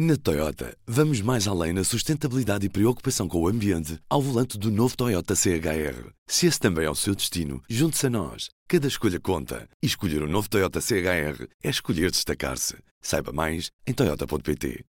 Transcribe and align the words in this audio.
Na 0.00 0.15
Toyota, 0.15 0.73
vamos 0.87 1.19
mais 1.19 1.49
além 1.49 1.73
na 1.73 1.83
sustentabilidade 1.83 2.65
e 2.65 2.69
preocupação 2.69 3.27
com 3.27 3.41
o 3.41 3.47
ambiente 3.49 3.99
ao 4.09 4.21
volante 4.21 4.57
do 4.57 4.71
novo 4.71 4.95
Toyota 4.95 5.35
CHR. 5.35 6.11
Se 6.25 6.47
esse 6.47 6.57
também 6.57 6.85
é 6.85 6.89
o 6.89 6.95
seu 6.95 7.13
destino, 7.13 7.61
junte-se 7.69 8.07
a 8.07 8.09
nós. 8.09 8.47
Cada 8.69 8.87
escolha 8.87 9.19
conta. 9.19 9.67
E 9.83 9.87
escolher 9.87 10.23
o 10.23 10.27
um 10.27 10.29
novo 10.29 10.49
Toyota 10.49 10.79
CHR 10.79 11.45
é 11.61 11.69
escolher 11.69 12.09
destacar-se. 12.09 12.77
Saiba 13.01 13.33
mais 13.33 13.69
em 13.85 13.93
Toyota.pt. 13.93 14.85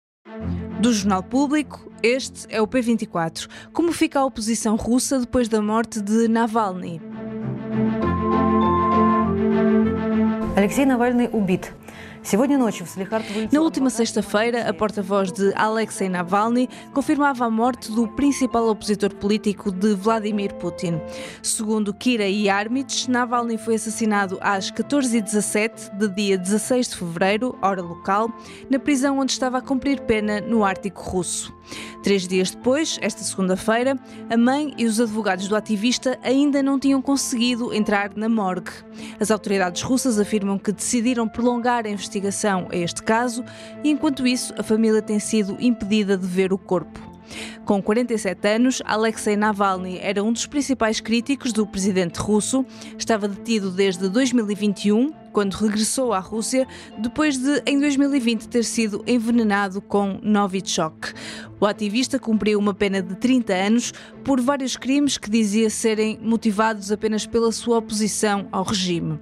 Do 0.81 0.91
Jornal 0.91 1.21
Público, 1.21 1.91
este 2.02 2.48
é 2.50 2.59
o 2.59 2.68
P24. 2.68 3.48
Como 3.71 3.91
fica 3.93 4.20
a 4.20 4.25
oposição 4.25 4.75
russa 4.75 5.20
depois 5.20 5.48
da 5.48 5.61
morte 5.61 6.02
de 6.02 6.27
Navalny? 6.27 7.00
Alexei 10.55 10.88
Navalny 10.88 11.29
убит. 11.32 11.71
Na 13.54 13.62
última 13.62 13.89
sexta-feira, 13.89 14.70
a 14.70 14.73
porta-voz 14.73 15.32
de 15.32 15.54
Alexei 15.55 16.10
Navalny 16.10 16.68
confirmava 16.93 17.46
a 17.46 17.50
morte 17.50 17.89
do 17.89 18.06
principal 18.06 18.68
opositor 18.68 19.15
político 19.15 19.71
de 19.71 19.96
Vladimir 19.96 20.54
Putin. 20.56 21.00
Segundo 21.42 21.93
Kira 21.93 22.28
Yarmich, 22.28 23.10
Navalny 23.10 23.57
foi 23.57 23.75
assassinado 23.75 24.37
às 24.42 24.70
14h17 24.70 25.98
de 25.98 26.07
dia 26.10 26.37
16 26.37 26.89
de 26.89 26.98
fevereiro, 26.98 27.57
hora 27.61 27.82
local, 27.82 28.29
na 28.70 28.78
prisão 28.78 29.20
onde 29.20 29.32
estava 29.32 29.59
a 29.59 29.62
cumprir 29.62 30.01
pena 30.01 30.42
no 30.42 30.65
Ártico 30.65 31.01
Russo. 31.01 31.56
Três 32.03 32.28
dias 32.28 32.52
depois, 32.52 32.98
esta 33.02 33.22
segunda-feira, 33.23 33.98
a 34.30 34.38
mãe 34.38 34.73
e 34.78 34.86
os 34.86 35.00
advogados 35.00 35.48
do 35.48 35.56
ativista 35.56 36.17
ainda 36.23 36.64
não 36.64 36.80
tinham 36.80 37.02
conseguido 37.02 37.73
entrar 37.73 38.12
na 38.16 38.30
morgue. 38.30 38.72
As 39.20 39.30
autoridades 39.30 39.81
russas 39.81 40.17
afirmam 40.17 40.58
que 40.58 40.72
decidiram 40.72 41.28
prolongar 41.28 41.86
a 41.86 41.89
investigação 41.89 42.17
a 42.72 42.76
este 42.76 43.03
caso 43.03 43.44
e, 43.84 43.89
enquanto 43.89 44.26
isso, 44.26 44.53
a 44.58 44.64
família 44.64 45.02
tem 45.02 45.20
sido 45.20 45.58
impedida 45.59 46.17
de 46.17 46.26
ver 46.26 46.52
o 46.53 46.58
corpo. 46.58 47.17
Com 47.66 47.81
47 47.81 48.48
anos, 48.48 48.81
Alexei 48.86 49.36
Navalny 49.36 50.00
era 50.02 50.24
um 50.24 50.32
dos 50.32 50.46
principais 50.46 51.02
críticos 51.02 51.52
do 51.52 51.68
presidente 51.68 52.18
russo. 52.18 52.66
Estava 52.98 53.28
detido 53.28 53.70
desde 53.70 54.08
2021, 54.08 55.14
quando 55.38 55.54
regressou 55.54 56.14
à 56.14 56.20
Rússia, 56.20 56.68
depois 56.98 57.38
de, 57.38 57.62
em 57.68 57.80
2020, 57.80 58.48
ter 58.48 58.64
sido 58.64 59.04
envenenado 59.06 59.80
com 59.80 60.20
Novichok. 60.24 61.14
O 61.60 61.66
ativista 61.66 62.20
cumpriu 62.20 62.60
uma 62.60 62.74
pena 62.74 63.02
de 63.02 63.16
30 63.16 63.54
anos 63.54 63.94
por 64.24 64.40
vários 64.40 64.76
crimes 64.78 65.18
que 65.18 65.30
dizia 65.30 65.70
serem 65.70 66.20
motivados 66.22 66.92
apenas 66.92 67.26
pela 67.26 67.52
sua 67.52 67.80
oposição 67.80 68.48
ao 68.52 68.64
regime. 68.64 69.20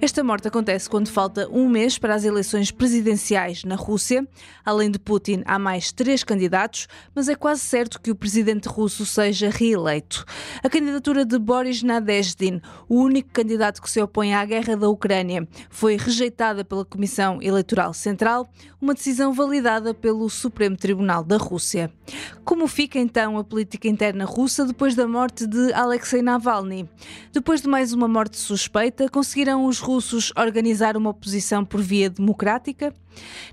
Esta 0.00 0.22
morte 0.22 0.46
acontece 0.46 0.88
quando 0.88 1.08
falta 1.08 1.48
um 1.48 1.68
mês 1.68 1.98
para 1.98 2.14
as 2.14 2.24
eleições 2.24 2.70
presidenciais 2.70 3.64
na 3.64 3.74
Rússia. 3.74 4.26
Além 4.64 4.90
de 4.92 4.98
Putin, 4.98 5.42
há 5.44 5.58
mais 5.58 5.90
três 5.90 6.22
candidatos, 6.22 6.86
mas 7.14 7.28
é 7.28 7.34
quase 7.34 7.62
certo 7.62 8.00
que 8.00 8.12
o 8.12 8.14
presidente 8.14 8.68
russo 8.68 9.04
seja 9.04 9.50
reeleito. 9.50 10.24
A 10.62 10.68
candidatura 10.68 11.24
de 11.24 11.36
Boris 11.38 11.82
Nadezhdin, 11.82 12.60
o 12.88 13.00
único 13.00 13.30
candidato 13.32 13.82
que 13.82 13.90
se 13.90 14.00
opõe 14.00 14.34
à 14.34 14.44
guerra 14.44 14.76
da 14.76 14.88
Ucrânia, 14.88 15.48
foi 15.70 15.96
rejeitada 15.96 16.64
pela 16.64 16.84
Comissão 16.84 17.40
Eleitoral 17.40 17.92
Central, 17.92 18.48
uma 18.80 18.94
decisão 18.94 19.32
validada 19.32 19.94
pelo 19.94 20.28
Supremo 20.28 20.76
Tribunal 20.76 21.22
da 21.22 21.36
Rússia. 21.36 21.92
Como 22.44 22.66
fica 22.66 22.98
então 22.98 23.38
a 23.38 23.44
política 23.44 23.88
interna 23.88 24.24
russa 24.24 24.66
depois 24.66 24.94
da 24.94 25.06
morte 25.06 25.46
de 25.46 25.72
Alexei 25.72 26.22
Navalny? 26.22 26.88
Depois 27.32 27.62
de 27.62 27.68
mais 27.68 27.92
uma 27.92 28.08
morte 28.08 28.38
suspeita, 28.38 29.08
conseguirão 29.08 29.66
os 29.66 29.78
russos 29.78 30.32
organizar 30.36 30.96
uma 30.96 31.10
oposição 31.10 31.64
por 31.64 31.80
via 31.80 32.10
democrática? 32.10 32.94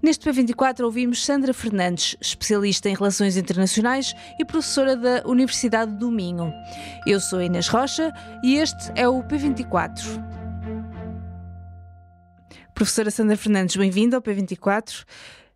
Neste 0.01 0.29
P24 0.29 0.83
ouvimos 0.83 1.23
Sandra 1.23 1.53
Fernandes, 1.53 2.15
especialista 2.21 2.89
em 2.89 2.95
relações 2.95 3.37
internacionais 3.37 4.13
e 4.39 4.45
professora 4.45 4.95
da 4.95 5.23
Universidade 5.25 5.91
do 5.97 6.09
Minho. 6.09 6.53
Eu 7.05 7.19
sou 7.19 7.41
Inês 7.41 7.67
Rocha 7.67 8.13
e 8.43 8.55
este 8.55 8.91
é 8.95 9.07
o 9.07 9.21
P24. 9.23 10.28
Professora 12.79 13.11
Sandra 13.11 13.35
Fernandes, 13.35 13.75
bem-vinda 13.75 14.15
ao 14.15 14.21
P24. 14.21 15.03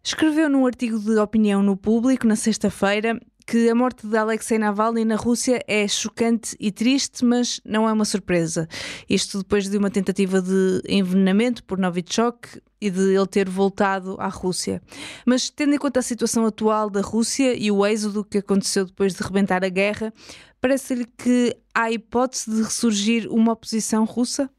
Escreveu 0.04 0.50
num 0.50 0.66
artigo 0.66 1.00
de 1.00 1.18
opinião 1.18 1.64
no 1.64 1.78
público 1.78 2.28
na 2.28 2.36
sexta-feira 2.36 3.18
que 3.48 3.70
a 3.70 3.74
morte 3.74 4.06
de 4.06 4.18
Alexei 4.18 4.60
Navalny 4.60 5.06
na 5.06 5.16
Rússia 5.16 5.64
é 5.66 5.88
chocante 5.88 6.54
e 6.60 6.70
triste, 6.70 7.24
mas 7.24 7.62
não 7.64 7.88
é 7.88 7.94
uma 7.94 8.04
surpresa. 8.04 8.68
Isto 9.10 9.38
depois 9.38 9.70
de 9.70 9.78
uma 9.78 9.90
tentativa 9.90 10.42
de 10.42 10.82
envenenamento 10.86 11.64
por 11.64 11.78
Novichok 11.78 12.62
e 12.82 12.90
de 12.90 13.16
ele 13.16 13.28
ter 13.28 13.48
voltado 13.48 14.18
à 14.20 14.28
Rússia. 14.28 14.82
Mas 15.26 15.50
tendo 15.50 15.74
em 15.74 15.78
conta 15.78 16.02
a 16.02 16.04
situação 16.04 16.46
atual 16.46 16.90
da 16.90 17.00
Rússia 17.00 17.56
e 17.58 17.72
o 17.72 17.86
êxodo 17.86 18.26
que 18.26 18.40
aconteceu 18.40 18.84
depois 18.84 19.14
de 19.14 19.24
rebentar 19.24 19.64
a 19.64 19.70
guerra, 19.70 20.14
parece-lhe 20.60 21.06
que 21.06 21.56
há 21.74 21.90
hipótese 21.90 22.52
de 22.52 22.64
ressurgir 22.64 23.32
uma 23.32 23.54
oposição 23.54 24.04
russa? 24.04 24.50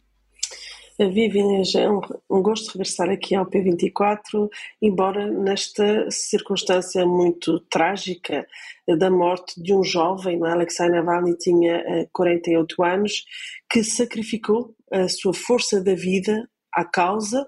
Vivi, 0.97 1.41
é 1.77 1.91
um, 1.91 2.43
gosto 2.43 2.71
regressar 2.73 3.11
aqui 3.11 3.35
ao 3.35 3.47
P24, 3.47 4.49
embora 4.81 5.27
nesta 5.27 6.09
circunstância 6.09 7.05
muito 7.05 7.59
trágica 7.69 8.47
da 8.87 9.11
morte 9.11 9.61
de 9.61 9.75
um 9.75 9.83
jovem, 9.83 10.39
é? 10.45 10.51
Alexei 10.51 10.89
Navalny 10.89 11.37
tinha 11.37 12.09
48 12.13 12.85
eh, 12.85 12.89
anos, 12.89 13.25
que 13.69 13.83
sacrificou 13.83 14.73
a 14.93 15.09
sua 15.09 15.35
força 15.35 15.83
da 15.83 15.95
vida 15.97 16.49
à 16.73 16.85
causa 16.85 17.45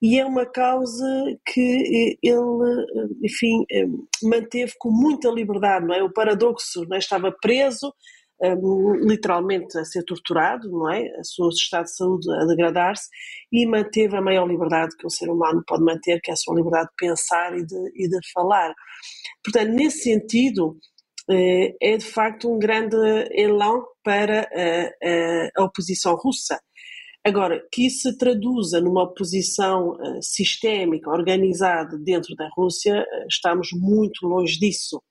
e 0.00 0.20
é 0.20 0.24
uma 0.24 0.46
causa 0.46 1.04
que 1.44 1.60
eh, 1.60 2.18
ele, 2.22 2.36
eh, 2.36 3.08
enfim, 3.24 3.64
manteve 4.22 4.74
com 4.78 4.90
muita 4.90 5.28
liberdade, 5.28 5.86
não 5.86 5.94
é? 5.94 6.04
O 6.04 6.12
paradoxo, 6.12 6.84
não 6.88 6.94
é? 6.94 7.00
Estava 7.00 7.32
preso, 7.32 7.92
literalmente 9.00 9.78
a 9.78 9.84
ser 9.84 10.02
torturado, 10.04 10.68
não 10.70 10.90
é? 10.90 11.02
O 11.18 11.24
seu 11.24 11.48
estado 11.48 11.84
de 11.84 11.96
saúde 11.96 12.30
a 12.32 12.44
degradar-se 12.46 13.08
e 13.52 13.66
manteve 13.66 14.16
a 14.16 14.20
maior 14.20 14.46
liberdade 14.46 14.96
que 14.96 15.06
um 15.06 15.10
ser 15.10 15.30
humano 15.30 15.62
pode 15.66 15.84
manter, 15.84 16.20
que 16.20 16.30
é 16.30 16.34
a 16.34 16.36
sua 16.36 16.54
liberdade 16.56 16.88
de 16.88 16.96
pensar 16.96 17.56
e 17.56 17.64
de, 17.64 17.92
e 17.94 18.08
de 18.08 18.18
falar. 18.32 18.74
Portanto, 19.42 19.72
nesse 19.72 20.02
sentido, 20.02 20.76
eh, 21.30 21.74
é 21.80 21.96
de 21.96 22.04
facto 22.04 22.52
um 22.52 22.58
grande 22.58 22.96
elan 23.32 23.82
para 24.02 24.42
a, 24.42 25.60
a 25.60 25.64
oposição 25.64 26.14
russa. 26.16 26.60
Agora, 27.26 27.66
que 27.72 27.86
isso 27.86 28.10
se 28.10 28.18
traduza 28.18 28.82
numa 28.82 29.04
oposição 29.04 29.92
uh, 29.92 30.22
sistémica, 30.22 31.10
organizada 31.10 31.96
dentro 31.96 32.34
da 32.36 32.50
Rússia, 32.54 33.00
uh, 33.00 33.26
estamos 33.26 33.70
muito 33.72 34.26
longe 34.26 34.58
disso. 34.58 35.02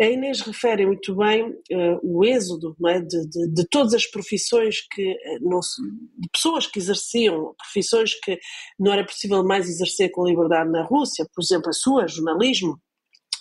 A 0.00 0.06
Inês 0.06 0.40
refere 0.40 0.84
muito 0.84 1.14
bem 1.14 1.44
uh, 1.44 2.00
o 2.02 2.24
êxodo 2.24 2.76
é, 2.88 3.00
de, 3.00 3.28
de, 3.28 3.48
de, 3.48 3.68
todas 3.68 3.94
as 3.94 4.04
profissões 4.06 4.80
que 4.92 5.16
não 5.40 5.62
se, 5.62 5.80
de 6.18 6.28
pessoas 6.32 6.66
que 6.66 6.80
exerciam 6.80 7.54
profissões 7.56 8.18
que 8.24 8.40
não 8.76 8.92
era 8.92 9.06
possível 9.06 9.44
mais 9.44 9.68
exercer 9.68 10.10
com 10.10 10.26
liberdade 10.26 10.68
na 10.72 10.82
Rússia, 10.82 11.24
por 11.32 11.44
exemplo, 11.44 11.68
a 11.68 11.72
sua, 11.72 12.08
jornalismo, 12.08 12.76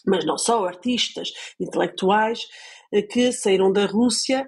mas 0.06 0.24
não 0.24 0.38
só 0.38 0.64
artistas, 0.68 1.30
intelectuais, 1.60 2.40
que 3.12 3.32
saíram 3.32 3.72
da 3.72 3.88
Rússia 3.88 4.46
eh, 4.46 4.48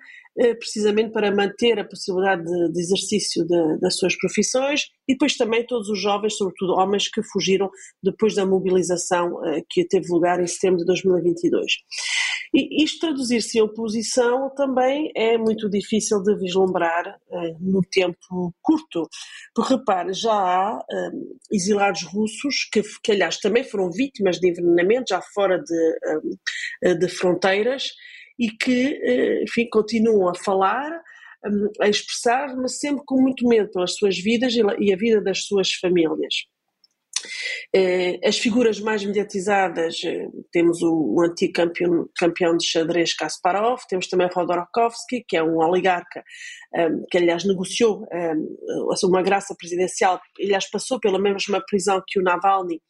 precisamente 0.60 1.12
para 1.12 1.34
manter 1.34 1.80
a 1.80 1.86
possibilidade 1.86 2.44
de, 2.44 2.72
de 2.72 2.80
exercício 2.80 3.46
de, 3.46 3.80
das 3.80 3.98
suas 3.98 4.16
profissões 4.16 4.86
e 5.08 5.14
depois 5.14 5.36
também 5.36 5.66
todos 5.66 5.90
os 5.90 6.00
jovens, 6.00 6.38
sobretudo 6.38 6.74
homens, 6.74 7.10
que 7.10 7.24
fugiram 7.24 7.70
depois 8.04 8.36
da 8.36 8.46
mobilização 8.46 9.44
eh, 9.46 9.64
que 9.70 9.86
teve 9.86 10.08
lugar 10.10 10.40
em 10.42 10.48
setembro 10.48 10.80
de 10.80 10.86
2022. 10.86 11.72
E 12.54 12.84
isto 12.84 13.00
traduzir-se 13.00 13.58
em 13.58 13.62
oposição 13.62 14.50
também 14.56 15.12
é 15.16 15.38
muito 15.38 15.70
difícil 15.70 16.22
de 16.24 16.36
vislumbrar 16.38 17.18
uh, 17.30 17.58
no 17.60 17.82
tempo 17.82 18.54
curto, 18.62 19.10
porque 19.54 19.74
repare, 19.74 20.14
já 20.14 20.34
há 20.34 20.80
exilados 21.52 22.04
russos 22.04 22.68
que, 22.72 22.82
que, 23.04 23.12
aliás, 23.12 23.38
também 23.40 23.64
foram 23.64 23.92
vítimas 23.92 24.40
de 24.40 24.50
envenenamento, 24.50 25.10
já 25.10 25.22
fora 25.22 25.62
de, 25.62 26.96
de 26.96 27.08
fronteiras, 27.10 27.92
e 28.40 28.50
que, 28.52 29.00
eh, 29.04 29.44
enfim, 29.44 29.68
continuam 29.70 30.30
a 30.30 30.36
falar, 30.36 30.92
hum, 31.46 31.70
a 31.82 31.90
expressar, 31.90 32.56
mas 32.58 32.80
sempre 32.80 33.04
com 33.06 33.22
muito 33.22 33.48
medo 33.48 33.70
pelas 33.72 33.96
suas 33.96 34.18
vidas 34.18 34.54
e 34.56 34.94
a 34.94 34.98
vida 34.98 35.22
das 35.22 35.46
suas 35.46 35.74
famílias. 35.74 36.34
Eh, 37.74 38.20
as 38.24 38.38
figuras 38.38 38.80
mais 38.80 39.04
mediatizadas, 39.04 39.96
eh, 40.06 40.28
temos 40.52 40.82
o, 40.82 41.22
antigo 41.22 41.54
campeão, 41.54 42.10
campeão 42.18 42.58
de 42.58 42.66
xadrez 42.66 43.14
Kasparov, 43.14 43.82
temos 43.90 44.08
também 44.08 44.30
Rodorkovsky, 44.34 45.24
que 45.28 45.38
é 45.38 45.44
um 45.44 45.58
oligarca 45.58 46.24
um, 46.76 47.06
que 47.10 47.18
aliás 47.18 47.46
negociou 47.46 48.06
um, 48.12 49.08
uma 49.08 49.22
graça 49.22 49.56
presidencial, 49.58 50.20
aliás 50.40 50.70
passou 50.70 51.00
pela 51.00 51.20
mesma 51.20 51.64
prisão 51.66 52.02
que 52.06 52.20
o 52.20 52.24
Navalny 52.24 52.82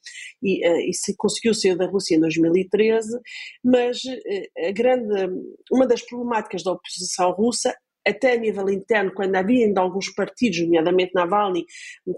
e, 0.42 0.68
uh, 0.68 0.80
e 0.90 0.94
se 0.94 1.16
conseguiu 1.16 1.54
sair 1.54 1.76
da 1.76 1.88
Rússia 1.88 2.16
em 2.16 2.20
2013, 2.20 3.20
mas 3.64 3.98
uh, 3.98 4.68
a 4.68 4.72
grande, 4.72 5.30
uma 5.72 5.88
das 5.88 6.02
problemáticas 6.02 6.64
da 6.64 6.72
oposição 6.72 7.32
russa 7.32 7.76
até 8.08 8.34
a 8.34 8.38
nível 8.38 8.70
interno, 8.70 9.12
quando 9.14 9.36
havia 9.36 9.66
ainda 9.66 9.82
alguns 9.82 10.10
partidos, 10.10 10.62
nomeadamente 10.62 11.14
Navalny, 11.14 11.66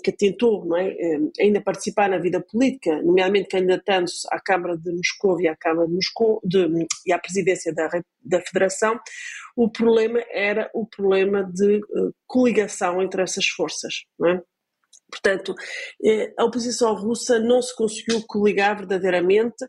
que 0.03 0.12
tentou 0.12 0.65
não 0.65 0.77
é, 0.77 0.89
eh, 0.89 1.19
ainda 1.39 1.62
participar 1.62 2.09
na 2.09 2.18
vida 2.18 2.39
política, 2.39 3.01
nomeadamente 3.01 3.50
candidatando-se 3.50 4.27
à 4.31 4.39
Câmara 4.39 4.77
de 4.77 4.91
Moscou 4.91 5.41
e 5.41 5.47
à 5.47 5.56
Câmara 5.56 5.88
de 5.88 5.95
Moscou 5.95 6.39
de, 6.44 6.88
e 7.06 7.12
à 7.12 7.18
presidência 7.18 7.74
da, 7.74 7.89
da 8.24 8.41
Federação, 8.41 9.00
o 9.56 9.69
problema 9.69 10.19
era 10.31 10.69
o 10.74 10.86
problema 10.86 11.44
de 11.44 11.77
uh, 11.77 12.13
coligação 12.27 13.01
entre 13.01 13.21
essas 13.21 13.47
forças. 13.47 14.06
Não 14.19 14.30
é? 14.30 14.41
Portanto, 15.12 15.56
a 16.38 16.45
oposição 16.45 16.94
russa 16.94 17.39
não 17.39 17.63
se 17.63 17.75
conseguiu 17.75 18.21
coligar 18.27 18.77
verdadeiramente 18.77 19.65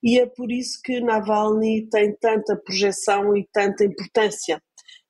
e 0.00 0.20
é 0.20 0.26
por 0.26 0.52
isso 0.52 0.78
que 0.84 1.00
Navalny 1.00 1.88
tem 1.90 2.14
tanta 2.14 2.54
projeção 2.56 3.36
e 3.36 3.48
tanta 3.52 3.84
importância 3.84 4.62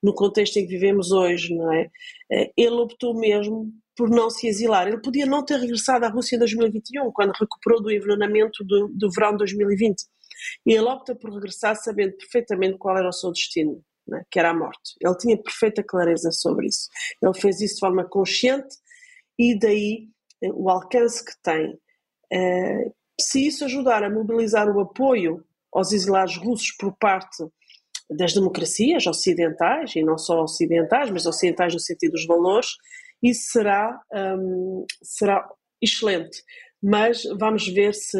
no 0.04 0.14
contexto 0.14 0.58
em 0.58 0.66
que 0.66 0.74
vivemos 0.74 1.12
hoje, 1.12 1.54
não 1.56 1.72
é? 1.72 1.90
Eh, 2.30 2.52
ele 2.58 2.74
optou 2.74 3.18
mesmo 3.18 3.72
por 3.96 4.10
não 4.10 4.28
se 4.28 4.46
exilar. 4.46 4.86
Ele 4.86 5.00
podia 5.00 5.24
não 5.24 5.42
ter 5.42 5.58
regressado 5.58 6.04
à 6.04 6.08
Rússia 6.10 6.36
em 6.36 6.38
2021, 6.40 7.10
quando 7.10 7.32
recuperou 7.32 7.82
do 7.82 7.90
envenenamento 7.90 8.62
do, 8.62 8.88
do 8.88 9.10
verão 9.10 9.30
de 9.30 9.38
2020. 9.38 10.02
E 10.66 10.74
ele 10.74 10.84
opta 10.84 11.14
por 11.14 11.32
regressar 11.32 11.74
sabendo 11.76 12.18
perfeitamente 12.18 12.76
qual 12.76 12.98
era 12.98 13.08
o 13.08 13.12
seu 13.12 13.32
destino, 13.32 13.82
é? 14.12 14.22
que 14.30 14.38
era 14.38 14.50
a 14.50 14.54
morte. 14.54 14.92
Ele 15.00 15.16
tinha 15.16 15.42
perfeita 15.42 15.82
clareza 15.82 16.30
sobre 16.32 16.66
isso. 16.66 16.86
Ele 17.22 17.32
fez 17.32 17.62
isso 17.62 17.76
de 17.76 17.80
forma 17.80 18.04
consciente 18.04 18.76
e 19.38 19.58
daí 19.58 20.08
eh, 20.42 20.52
o 20.52 20.68
alcance 20.68 21.24
que 21.24 21.32
tem. 21.42 21.78
Eh, 22.30 22.92
se 23.18 23.46
isso 23.46 23.64
ajudar 23.64 24.04
a 24.04 24.10
mobilizar 24.10 24.68
o 24.68 24.80
apoio 24.80 25.42
aos 25.72 25.92
exilados 25.92 26.36
russos 26.36 26.72
por 26.72 26.94
parte 26.98 27.42
das 28.10 28.34
democracias 28.34 29.06
ocidentais, 29.06 29.94
e 29.96 30.02
não 30.02 30.18
só 30.18 30.42
ocidentais, 30.42 31.10
mas 31.10 31.26
ocidentais 31.26 31.72
no 31.72 31.80
sentido 31.80 32.12
dos 32.12 32.26
valores, 32.26 32.68
isso 33.22 33.52
será, 33.52 33.98
um, 34.38 34.84
será 35.02 35.48
excelente. 35.80 36.42
Mas 36.82 37.22
vamos 37.38 37.66
ver 37.66 37.94
se, 37.94 38.18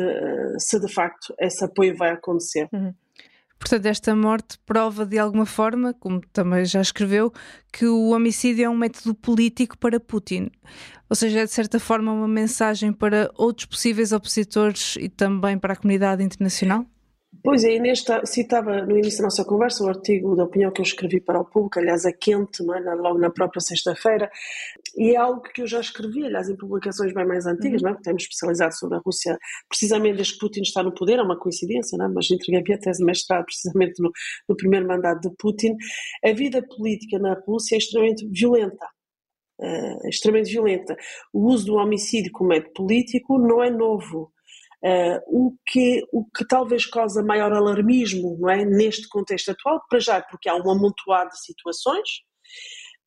se 0.59 0.81
de 0.81 0.91
facto 0.93 1.35
esse 1.39 1.63
apoio 1.65 1.95
vai 1.97 2.11
acontecer. 2.11 2.69
Uhum. 2.73 2.95
Portanto, 3.59 3.87
esta 3.87 4.15
morte 4.15 4.59
prova 4.67 5.07
de 5.07 5.19
alguma 5.19 5.47
forma, 5.47 5.95
como 5.95 6.21
também 6.33 6.65
já 6.65 6.81
escreveu, 6.81 7.33
que 7.73 7.87
o 7.87 8.11
homicídio 8.11 8.65
é 8.65 8.69
um 8.69 8.77
método 8.77 9.15
político 9.15 9.79
para 9.79 10.01
Putin. 10.01 10.51
Ou 11.09 11.17
seja, 11.17 11.41
é 11.41 11.45
de 11.45 11.51
certa 11.51 11.79
forma 11.79 12.13
uma 12.13 12.29
mensagem 12.29 12.93
para 12.93 13.31
outros 13.37 13.67
possíveis 13.67 14.13
opositores 14.13 14.97
e 14.97 15.09
também 15.09 15.59
para 15.59 15.75
a 15.75 15.77
comunidade 15.77 16.23
internacional? 16.23 16.85
Pois 17.47 17.63
é, 17.63 17.75
Inês 17.75 18.03
citava 18.25 18.87
no 18.87 18.97
início 18.97 19.19
da 19.19 19.25
nossa 19.25 19.45
conversa 19.45 19.85
o 19.85 19.89
artigo 19.89 20.35
da 20.35 20.45
opinião 20.45 20.73
que 20.73 20.81
eu 20.81 20.83
escrevi 20.83 21.21
para 21.21 21.39
o 21.39 21.45
público, 21.45 21.79
aliás, 21.79 22.07
a 22.07 22.11
quente, 22.11 22.65
não 22.65 22.75
é? 22.75 22.81
logo 22.95 23.19
na 23.19 23.29
própria 23.29 23.61
sexta-feira, 23.61 24.31
e 24.97 25.11
é 25.11 25.17
algo 25.17 25.43
que 25.43 25.61
eu 25.61 25.67
já 25.67 25.79
escrevi, 25.79 26.25
aliás, 26.25 26.49
em 26.49 26.57
publicações 26.57 27.13
bem 27.13 27.27
mais 27.27 27.45
antigas, 27.45 27.83
uhum. 27.83 27.91
não 27.91 27.99
é? 27.99 28.01
temos 28.03 28.23
especializado 28.23 28.75
sobre 28.75 28.97
a 28.97 29.03
Rússia, 29.05 29.39
precisamente 29.69 30.17
desde 30.17 30.33
que 30.33 30.39
Putin 30.39 30.63
está 30.63 30.83
no 30.83 30.95
poder, 30.95 31.19
é 31.19 31.23
uma 31.23 31.39
coincidência, 31.39 31.99
não 31.99 32.07
é? 32.07 32.09
mas 32.09 32.31
entreguei 32.31 32.77
a 32.77 32.79
tese 32.79 33.01
de 33.01 33.05
mestrado 33.05 33.45
precisamente 33.45 34.03
no, 34.03 34.11
no 34.49 34.57
primeiro 34.57 34.89
mandato 34.89 35.29
de 35.29 35.37
Putin. 35.37 35.77
A 36.25 36.33
vida 36.33 36.67
política 36.67 37.19
na 37.19 37.35
Rússia 37.47 37.75
é 37.75 37.79
extremamente 37.79 38.27
violenta. 38.27 38.87
Uh, 39.61 40.09
extremamente 40.09 40.51
violenta. 40.51 40.97
O 41.31 41.47
uso 41.47 41.67
do 41.67 41.75
homicídio 41.75 42.33
como 42.33 42.49
método 42.49 42.73
político 42.73 43.39
não 43.39 43.63
é 43.63 43.71
novo. 43.71 44.33
Uh, 44.85 45.19
o, 45.29 45.57
que, 45.67 46.03
o 46.13 46.27
que 46.27 46.47
talvez 46.47 46.85
causa 46.85 47.23
maior 47.23 47.51
alarmismo 47.51 48.37
não 48.39 48.51
é, 48.51 48.67
neste 48.67 49.09
contexto 49.09 49.51
atual, 49.51 49.81
para 49.89 49.99
já 49.99 50.21
porque 50.21 50.47
há 50.47 50.55
um 50.57 50.71
amontoado 50.71 51.31
de 51.31 51.43
situações 51.43 52.07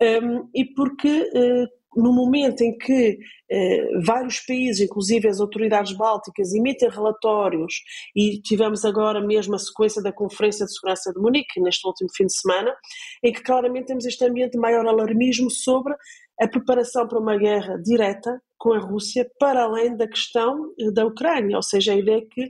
um, 0.01 0.49
e 0.53 0.65
porque 0.73 1.21
uh, 1.21 2.01
no 2.01 2.13
momento 2.13 2.61
em 2.61 2.77
que 2.77 3.13
uh, 3.13 4.01
vários 4.05 4.39
países, 4.41 4.81
inclusive 4.81 5.27
as 5.27 5.39
autoridades 5.39 5.93
bálticas, 5.93 6.53
emitem 6.53 6.89
relatórios 6.89 7.73
e 8.15 8.39
tivemos 8.41 8.85
agora 8.85 9.25
mesmo 9.25 9.55
a 9.55 9.59
sequência 9.59 10.01
da 10.01 10.11
Conferência 10.11 10.65
de 10.65 10.73
Segurança 10.73 11.11
de 11.11 11.19
Munique, 11.19 11.59
neste 11.59 11.87
último 11.87 12.09
fim 12.15 12.25
de 12.25 12.37
semana, 12.37 12.75
em 13.23 13.33
que 13.33 13.41
claramente 13.41 13.87
temos 13.87 14.05
este 14.05 14.23
ambiente 14.23 14.51
de 14.51 14.59
maior 14.59 14.85
alarmismo 14.85 15.49
sobre 15.49 15.95
a 16.39 16.47
preparação 16.47 17.07
para 17.07 17.19
uma 17.19 17.35
guerra 17.35 17.77
direta 17.83 18.39
com 18.57 18.73
a 18.73 18.79
Rússia, 18.79 19.29
para 19.39 19.63
além 19.63 19.95
da 19.95 20.07
questão 20.07 20.73
eh, 20.79 20.91
da 20.91 21.05
Ucrânia, 21.05 21.55
ou 21.55 21.63
seja, 21.63 21.93
a 21.93 21.97
ideia 21.97 22.25
que 22.29 22.49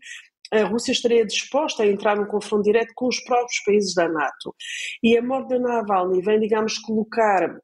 a 0.52 0.64
Rússia 0.64 0.92
estaria 0.94 1.26
disposta 1.26 1.84
a 1.84 1.88
entrar 1.88 2.16
num 2.16 2.26
confronto 2.26 2.64
direto 2.64 2.94
com 2.96 3.08
os 3.08 3.20
próprios 3.22 3.62
países 3.66 3.94
da 3.94 4.08
NATO. 4.08 4.56
E 5.04 5.18
a 5.18 5.22
morte 5.22 5.50
de 5.50 5.60
Navalny 5.60 6.22
vem, 6.22 6.40
digamos, 6.40 6.78
colocar 6.80 7.60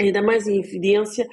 ainda 0.00 0.20
mais 0.22 0.46
em 0.46 0.58
evidência 0.58 1.26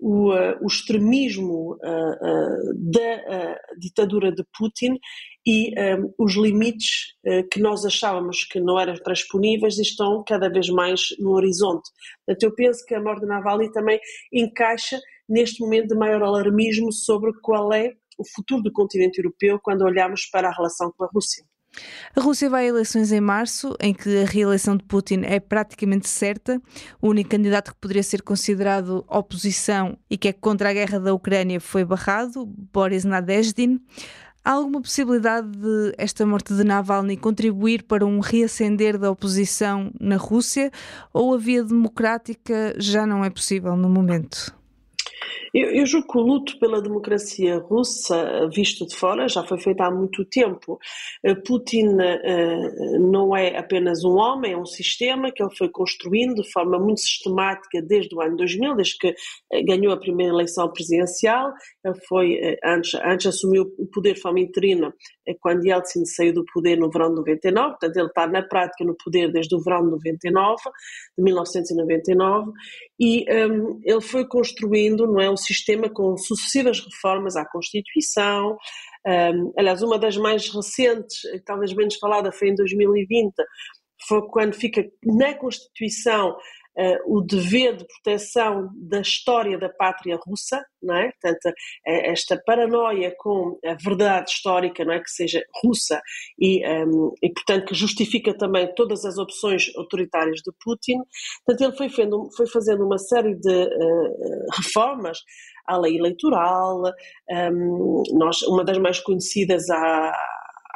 o, 0.00 0.32
uh, 0.32 0.56
o 0.62 0.66
extremismo 0.66 1.74
uh, 1.74 1.76
uh, 1.76 2.74
da 2.74 3.56
ditadura 3.78 4.32
de 4.32 4.42
Putin 4.58 4.98
e 5.46 5.72
um, 5.96 6.12
os 6.18 6.34
limites 6.36 7.14
que 7.50 7.60
nós 7.60 7.84
achávamos 7.86 8.44
que 8.44 8.60
não 8.60 8.78
eram 8.78 8.94
transponíveis 8.94 9.78
estão 9.78 10.22
cada 10.26 10.50
vez 10.50 10.68
mais 10.68 11.00
no 11.18 11.30
horizonte. 11.30 11.88
Portanto, 12.26 12.42
eu 12.42 12.54
penso 12.54 12.84
que 12.84 12.94
a 12.94 13.00
morte 13.00 13.22
de 13.22 13.26
Navalny 13.26 13.72
também 13.72 13.98
encaixa 14.30 14.98
neste 15.30 15.60
momento 15.60 15.88
de 15.88 15.94
maior 15.94 16.22
alarmismo 16.22 16.92
sobre 16.92 17.32
qual 17.40 17.72
é 17.72 17.94
o 18.18 18.24
futuro 18.34 18.62
do 18.62 18.72
continente 18.72 19.18
europeu 19.18 19.58
quando 19.62 19.82
olhamos 19.82 20.26
para 20.26 20.48
a 20.48 20.52
relação 20.52 20.92
com 20.94 21.04
a 21.04 21.08
Rússia. 21.12 21.44
A 22.16 22.20
Rússia 22.20 22.50
vai 22.50 22.64
a 22.64 22.68
eleições 22.68 23.12
em 23.12 23.20
março, 23.20 23.76
em 23.80 23.94
que 23.94 24.22
a 24.22 24.26
reeleição 24.26 24.76
de 24.76 24.84
Putin 24.84 25.22
é 25.24 25.38
praticamente 25.38 26.08
certa. 26.08 26.60
O 27.00 27.08
único 27.08 27.30
candidato 27.30 27.72
que 27.72 27.80
poderia 27.80 28.02
ser 28.02 28.22
considerado 28.22 29.04
oposição 29.08 29.96
e 30.10 30.18
que 30.18 30.28
é 30.28 30.32
contra 30.32 30.70
a 30.70 30.72
guerra 30.72 30.98
da 30.98 31.14
Ucrânia 31.14 31.60
foi 31.60 31.84
barrado, 31.84 32.44
Boris 32.44 33.04
Nadezhdin. 33.04 33.80
Há 34.44 34.52
alguma 34.52 34.80
possibilidade 34.80 35.48
de 35.48 35.92
esta 35.96 36.26
morte 36.26 36.54
de 36.54 36.64
Navalny 36.64 37.16
contribuir 37.16 37.84
para 37.84 38.06
um 38.06 38.20
reacender 38.20 38.98
da 38.98 39.10
oposição 39.10 39.92
na 40.00 40.16
Rússia 40.16 40.70
ou 41.12 41.34
a 41.34 41.38
via 41.38 41.62
democrática 41.62 42.74
já 42.78 43.06
não 43.06 43.24
é 43.24 43.30
possível 43.30 43.76
no 43.76 43.88
momento? 43.88 44.59
Eu, 45.52 45.70
eu 45.70 45.86
julgo 45.86 46.06
que 46.06 46.18
o 46.18 46.22
luto 46.22 46.58
pela 46.58 46.80
democracia 46.80 47.58
russa, 47.58 48.48
visto 48.54 48.86
de 48.86 48.94
fora, 48.94 49.28
já 49.28 49.42
foi 49.44 49.58
feito 49.58 49.80
há 49.80 49.90
muito 49.90 50.24
tempo. 50.24 50.78
Eh, 51.24 51.34
Putin 51.34 51.88
uh, 51.88 53.00
não 53.00 53.36
é 53.36 53.56
apenas 53.56 54.04
um 54.04 54.16
homem, 54.16 54.52
é 54.52 54.56
um 54.56 54.66
sistema 54.66 55.30
que 55.32 55.42
ele 55.42 55.54
foi 55.56 55.68
construindo 55.68 56.42
de 56.42 56.50
forma 56.52 56.78
muito 56.78 57.00
sistemática 57.00 57.82
desde 57.82 58.14
o 58.14 58.20
ano 58.20 58.36
2000, 58.36 58.76
desde 58.76 58.98
que 58.98 59.08
uh, 59.08 59.64
ganhou 59.64 59.92
a 59.92 60.00
primeira 60.00 60.32
eleição 60.32 60.70
presidencial. 60.72 61.52
Ele 61.84 61.94
foi, 62.08 62.38
antes, 62.64 62.94
antes 63.02 63.26
assumiu 63.26 63.72
o 63.78 63.86
poder 63.86 64.14
de 64.14 64.20
forma 64.20 64.40
interina, 64.40 64.94
quando 65.40 65.64
Yeltsin 65.64 66.04
saiu 66.04 66.32
do 66.32 66.44
poder 66.52 66.76
no 66.76 66.90
verão 66.90 67.10
de 67.10 67.16
99, 67.16 67.70
portanto 67.70 67.96
ele 67.96 68.06
está 68.06 68.26
na 68.26 68.42
prática 68.42 68.84
no 68.84 68.96
poder 68.96 69.32
desde 69.32 69.54
o 69.54 69.62
verão 69.62 69.84
de 69.84 69.90
99, 69.90 70.56
de 71.16 71.24
1999, 71.24 72.52
e 72.98 73.24
um, 73.30 73.80
ele 73.84 74.00
foi 74.00 74.26
construindo 74.26 75.06
não 75.06 75.20
é, 75.20 75.30
um 75.30 75.36
sistema 75.36 75.88
com 75.88 76.16
sucessivas 76.16 76.80
reformas 76.80 77.36
à 77.36 77.44
Constituição. 77.44 78.56
Um, 79.06 79.52
aliás, 79.56 79.82
uma 79.82 79.98
das 79.98 80.16
mais 80.16 80.48
recentes, 80.48 81.20
talvez 81.44 81.72
menos 81.74 81.96
falada, 81.96 82.32
foi 82.32 82.48
em 82.48 82.54
2020, 82.54 83.32
foi 84.08 84.22
quando 84.28 84.54
fica 84.54 84.84
na 85.04 85.34
Constituição 85.34 86.36
uh, 86.76 87.18
o 87.18 87.20
dever 87.20 87.76
de 87.76 87.86
proteção 87.86 88.70
da 88.74 89.00
história 89.00 89.58
da 89.58 89.68
pátria 89.68 90.18
russa, 90.26 90.64
não 90.82 90.96
é? 90.96 91.12
Portanto, 91.12 91.54
eh, 91.86 92.10
esta 92.10 92.40
paranoia 92.44 93.14
com 93.18 93.58
a 93.64 93.74
verdade 93.74 94.30
histórica, 94.30 94.84
não 94.84 94.94
é? 94.94 95.00
Que 95.00 95.10
seja 95.10 95.42
russa 95.62 96.00
e, 96.38 96.66
um, 96.66 97.12
e, 97.22 97.30
portanto, 97.32 97.66
que 97.66 97.74
justifica 97.74 98.36
também 98.36 98.72
todas 98.74 99.04
as 99.04 99.18
opções 99.18 99.70
autoritárias 99.76 100.40
de 100.40 100.52
Putin. 100.62 100.98
Portanto, 101.44 101.68
ele 101.68 101.76
foi, 101.76 102.30
foi 102.36 102.46
fazendo 102.46 102.84
uma 102.84 102.98
série 102.98 103.34
de 103.34 103.64
uh, 103.64 104.46
reformas 104.56 105.18
à 105.66 105.76
lei 105.76 105.96
eleitoral, 105.96 106.82
um, 107.52 108.02
nós, 108.12 108.42
uma 108.42 108.64
das 108.64 108.78
mais 108.78 108.98
conhecidas 108.98 109.68
há 109.70 110.12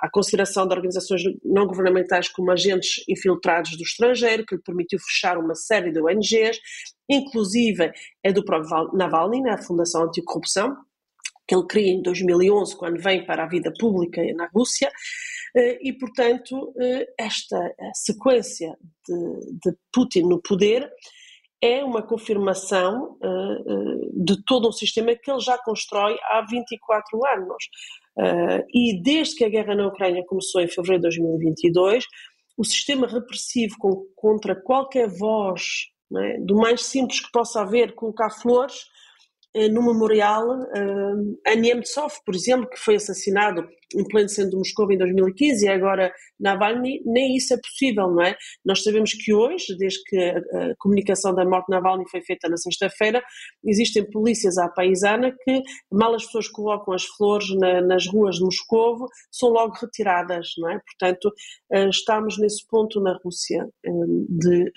à 0.04 0.10
consideração 0.10 0.68
de 0.68 0.74
organizações 0.74 1.22
não 1.42 1.66
governamentais 1.66 2.28
como 2.28 2.50
agentes 2.50 3.02
infiltrados 3.08 3.74
do 3.74 3.82
estrangeiro, 3.82 4.44
que 4.44 4.54
lhe 4.54 4.60
permitiu 4.60 4.98
fechar 4.98 5.38
uma 5.38 5.54
série 5.54 5.90
de 5.90 5.98
ONGs, 5.98 6.60
inclusive 7.08 7.90
é 8.22 8.30
do 8.30 8.44
próprio 8.44 8.92
Navalny, 8.92 9.40
na 9.40 9.56
Fundação 9.56 10.02
Anticorrupção, 10.02 10.76
que 11.48 11.54
ele 11.54 11.66
cria 11.66 11.90
em 11.90 12.02
2011, 12.02 12.76
quando 12.76 13.00
vem 13.00 13.24
para 13.24 13.44
a 13.44 13.48
vida 13.48 13.72
pública 13.78 14.22
na 14.34 14.46
Rússia, 14.54 14.92
eh, 15.56 15.78
e, 15.80 15.92
portanto, 15.94 16.74
eh, 16.78 17.06
esta 17.18 17.74
sequência 17.94 18.76
de, 19.08 19.70
de 19.70 19.76
Putin 19.90 20.24
no 20.24 20.42
poder 20.42 20.86
é 21.64 21.82
uma 21.82 22.02
confirmação 22.02 23.16
uh, 23.22 24.22
de 24.22 24.44
todo 24.44 24.68
um 24.68 24.72
sistema 24.72 25.14
que 25.16 25.30
ele 25.30 25.40
já 25.40 25.56
constrói 25.56 26.18
há 26.24 26.42
24 26.42 27.26
anos. 27.26 27.64
Uh, 28.18 28.62
e 28.70 29.00
desde 29.02 29.34
que 29.34 29.44
a 29.44 29.48
guerra 29.48 29.74
na 29.74 29.86
Ucrânia 29.86 30.22
começou 30.26 30.60
em 30.60 30.68
fevereiro 30.68 31.08
de 31.08 31.18
2022, 31.20 32.04
o 32.58 32.64
sistema 32.64 33.06
repressivo 33.06 33.76
com, 33.78 34.06
contra 34.14 34.54
qualquer 34.54 35.08
voz 35.08 35.86
é? 36.14 36.38
do 36.38 36.54
mais 36.54 36.82
simples 36.82 37.20
que 37.20 37.32
possa 37.32 37.62
haver, 37.62 37.94
colocar 37.94 38.28
flores 38.28 38.84
no 39.70 39.82
memorial 39.82 40.62
uh, 40.62 41.40
a 41.46 41.54
Nemtsov, 41.54 42.14
por 42.26 42.34
exemplo, 42.34 42.68
que 42.68 42.78
foi 42.78 42.96
assassinado 42.96 43.68
em 43.94 44.04
pleno 44.08 44.28
centro 44.28 44.50
de 44.50 44.56
Moscou 44.56 44.90
em 44.90 44.98
2015 44.98 45.64
e 45.64 45.68
agora 45.68 46.12
Navalny, 46.40 47.00
nem 47.04 47.36
isso 47.36 47.54
é 47.54 47.56
possível, 47.56 48.10
não 48.10 48.22
é? 48.22 48.36
Nós 48.64 48.82
sabemos 48.82 49.12
que 49.12 49.32
hoje, 49.32 49.76
desde 49.78 50.02
que 50.04 50.18
a, 50.18 50.38
a 50.38 50.76
comunicação 50.78 51.32
da 51.32 51.44
morte 51.44 51.66
de 51.66 51.76
Navalny 51.76 52.04
foi 52.10 52.20
feita 52.22 52.48
na 52.48 52.56
sexta-feira, 52.56 53.22
existem 53.64 54.04
polícias 54.10 54.58
à 54.58 54.68
paisana 54.68 55.32
que, 55.44 55.62
mal 55.92 56.14
as 56.14 56.24
pessoas 56.26 56.48
colocam 56.48 56.92
as 56.92 57.04
flores 57.04 57.48
na, 57.56 57.80
nas 57.80 58.08
ruas 58.08 58.36
de 58.36 58.42
Moscou, 58.42 59.06
são 59.30 59.50
logo 59.50 59.74
retiradas, 59.80 60.48
não 60.58 60.70
é? 60.70 60.80
Portanto, 60.80 61.32
uh, 61.72 61.88
estamos 61.88 62.38
nesse 62.38 62.66
ponto 62.66 63.00
na 63.00 63.16
Rússia 63.22 63.68
de 64.28 64.72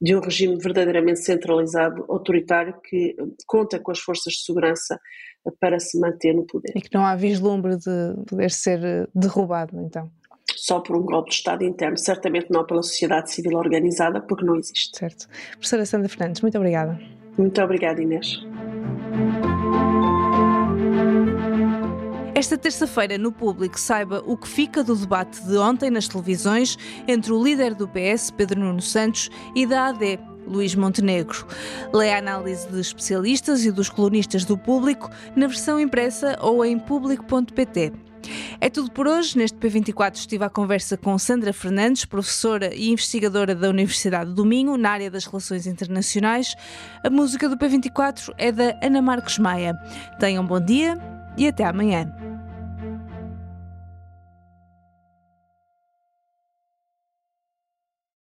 de 0.00 0.14
um 0.14 0.20
regime 0.20 0.56
verdadeiramente 0.58 1.20
centralizado, 1.20 2.04
autoritário, 2.08 2.74
que 2.88 3.16
conta 3.46 3.78
com 3.78 3.90
as 3.90 3.98
forças 3.98 4.34
de 4.34 4.44
segurança 4.44 4.98
para 5.60 5.78
se 5.80 5.98
manter 5.98 6.34
no 6.34 6.44
poder. 6.46 6.72
E 6.74 6.80
que 6.80 6.94
não 6.94 7.04
há 7.04 7.16
vislumbre 7.16 7.76
de 7.76 8.14
poder 8.26 8.50
ser 8.50 8.84
eh, 8.84 9.06
derrubado, 9.14 9.80
então? 9.80 10.10
Só 10.54 10.80
por 10.80 10.96
um 10.96 11.02
golpe 11.04 11.30
de 11.30 11.36
Estado 11.36 11.64
interno, 11.64 11.96
certamente 11.96 12.48
não 12.50 12.64
pela 12.64 12.82
sociedade 12.82 13.32
civil 13.32 13.56
organizada, 13.56 14.20
porque 14.20 14.44
não 14.44 14.56
existe. 14.56 14.96
Certo. 14.96 15.28
Professora 15.52 15.86
Sandra 15.86 16.08
Fernandes, 16.08 16.42
muito 16.42 16.56
obrigada. 16.56 16.98
Muito 17.36 17.60
obrigada, 17.62 18.02
Inês. 18.02 18.44
Esta 22.38 22.56
terça-feira, 22.56 23.18
no 23.18 23.32
público, 23.32 23.80
saiba 23.80 24.22
o 24.24 24.36
que 24.36 24.46
fica 24.46 24.84
do 24.84 24.94
debate 24.94 25.42
de 25.42 25.56
ontem 25.56 25.90
nas 25.90 26.06
televisões 26.06 26.78
entre 27.08 27.32
o 27.32 27.42
líder 27.42 27.74
do 27.74 27.88
PS, 27.88 28.30
Pedro 28.30 28.60
Nuno 28.60 28.80
Santos, 28.80 29.28
e 29.56 29.66
da 29.66 29.88
AD, 29.88 30.20
Luís 30.46 30.72
Montenegro. 30.76 31.44
Lê 31.92 32.12
a 32.12 32.18
análise 32.18 32.68
de 32.68 32.78
especialistas 32.78 33.64
e 33.64 33.72
dos 33.72 33.88
colunistas 33.88 34.44
do 34.44 34.56
público 34.56 35.10
na 35.34 35.48
versão 35.48 35.80
impressa 35.80 36.38
ou 36.40 36.64
em 36.64 36.78
público.pt. 36.78 37.92
É 38.60 38.70
tudo 38.70 38.92
por 38.92 39.08
hoje. 39.08 39.36
Neste 39.36 39.58
P24 39.58 40.14
estive 40.14 40.44
à 40.44 40.48
conversa 40.48 40.96
com 40.96 41.18
Sandra 41.18 41.52
Fernandes, 41.52 42.04
professora 42.04 42.72
e 42.72 42.88
investigadora 42.90 43.52
da 43.52 43.68
Universidade 43.68 44.32
do 44.32 44.44
Minho, 44.44 44.76
na 44.76 44.90
área 44.90 45.10
das 45.10 45.26
relações 45.26 45.66
internacionais. 45.66 46.54
A 47.02 47.10
música 47.10 47.48
do 47.48 47.56
P24 47.56 48.32
é 48.38 48.52
da 48.52 48.78
Ana 48.80 49.02
Marques 49.02 49.40
Maia. 49.40 49.74
Tenham 50.20 50.44
um 50.44 50.46
bom 50.46 50.60
dia 50.60 50.96
e 51.36 51.46
até 51.46 51.64
amanhã. 51.64 52.27